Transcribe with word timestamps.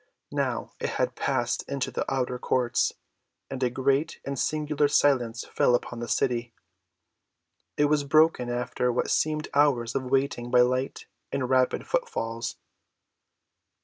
Now 0.31 0.71
it 0.79 0.89
had 0.97 1.13
passed 1.15 1.61
into 1.69 1.91
the 1.91 2.11
outer 2.11 2.39
courts, 2.39 2.93
and 3.51 3.61
a 3.61 3.69
great 3.69 4.19
and 4.25 4.39
singular 4.39 4.87
silence 4.87 5.45
fell 5.45 5.75
upon 5.75 5.99
the 5.99 6.07
city. 6.07 6.55
It 7.77 7.85
was 7.85 8.03
broken 8.03 8.49
after 8.49 8.91
what 8.91 9.11
seemed 9.11 9.47
hours 9.53 9.93
of 9.93 10.05
waiting 10.05 10.49
by 10.49 10.61
light 10.61 11.05
and 11.31 11.47
rapid 11.47 11.85
footfalls. 11.85 12.55